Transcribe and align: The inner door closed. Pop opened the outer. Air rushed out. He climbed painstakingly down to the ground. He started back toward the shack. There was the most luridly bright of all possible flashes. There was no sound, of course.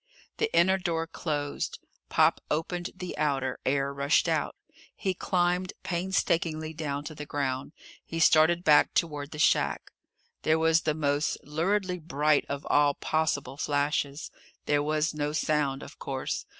The 0.37 0.51
inner 0.51 0.79
door 0.79 1.05
closed. 1.05 1.77
Pop 2.09 2.41
opened 2.49 2.89
the 2.95 3.15
outer. 3.19 3.59
Air 3.67 3.93
rushed 3.93 4.27
out. 4.27 4.55
He 4.95 5.13
climbed 5.13 5.73
painstakingly 5.83 6.73
down 6.73 7.03
to 7.03 7.13
the 7.13 7.27
ground. 7.27 7.73
He 8.03 8.19
started 8.19 8.63
back 8.63 8.95
toward 8.95 9.29
the 9.29 9.37
shack. 9.37 9.91
There 10.41 10.57
was 10.57 10.81
the 10.81 10.95
most 10.95 11.37
luridly 11.43 11.99
bright 11.99 12.45
of 12.49 12.65
all 12.67 12.95
possible 12.95 13.57
flashes. 13.57 14.31
There 14.65 14.81
was 14.81 15.13
no 15.13 15.33
sound, 15.33 15.83
of 15.83 15.99
course. 15.99 16.47